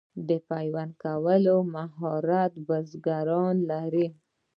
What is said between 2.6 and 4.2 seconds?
بزګران لري.